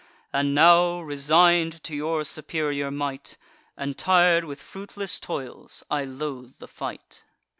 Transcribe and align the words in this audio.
And 0.33 0.55
now, 0.55 0.99
resign'd 1.01 1.83
to 1.83 1.95
your 1.95 2.23
superior 2.23 2.89
might, 2.89 3.37
And 3.77 3.95
tir'd 3.95 4.45
with 4.45 4.59
fruitless 4.59 5.19
toils, 5.19 5.83
I 5.91 6.05
loathe 6.05 6.55
the 6.57 6.67
fight. 6.67 7.23